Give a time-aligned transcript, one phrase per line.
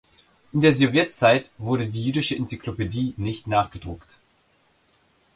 [0.51, 4.17] In der Sowjetzeit wurde die "Jüdische Enzyklopädie" nicht nachgedruckt.